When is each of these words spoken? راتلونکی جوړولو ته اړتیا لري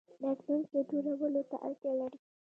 راتلونکی 0.23 0.79
جوړولو 0.91 1.41
ته 1.49 1.55
اړتیا 1.65 1.91
لري 1.99 2.19